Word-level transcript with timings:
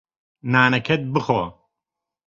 نانەکەت 0.53 1.01
بخۆ. 1.13 1.39